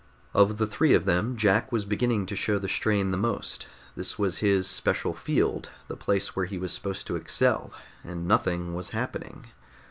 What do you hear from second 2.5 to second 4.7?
the strain the most. This was his